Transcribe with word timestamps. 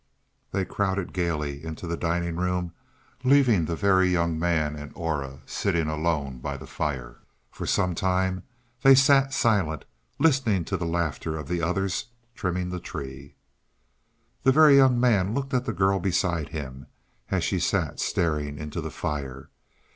They 0.49 0.65
crowded 0.65 1.13
gaily 1.13 1.63
into 1.63 1.85
the 1.85 1.95
dining 1.95 2.35
room, 2.35 2.73
leaving 3.23 3.65
the 3.65 3.75
Very 3.75 4.09
Young 4.09 4.39
Man 4.39 4.75
and 4.75 4.91
Aura 4.95 5.41
sitting 5.45 5.87
alone 5.87 6.39
by 6.39 6.57
the 6.57 6.65
fire. 6.65 7.19
For 7.51 7.67
some 7.67 7.93
time 7.93 8.41
they 8.81 8.95
sat 8.95 9.31
silent, 9.31 9.85
listening 10.17 10.65
to 10.65 10.75
the 10.75 10.87
laughter 10.87 11.37
of 11.37 11.47
the 11.47 11.61
others 11.61 12.07
trimming 12.33 12.71
the 12.71 12.79
tree. 12.79 13.35
The 14.41 14.51
Very 14.51 14.77
Young 14.77 14.99
Man 14.99 15.35
looked 15.35 15.53
at 15.53 15.65
the 15.65 15.71
girl 15.71 15.99
beside 15.99 16.49
him 16.49 16.87
as 17.29 17.43
she 17.43 17.59
sat 17.59 17.99
staring 17.99 18.57
into 18.57 18.81
the 18.81 18.89
fire. 18.89 19.51